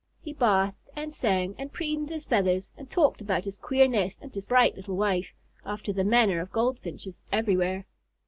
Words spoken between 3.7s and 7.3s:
nest and his bright little wife, after the manner of Goldfinches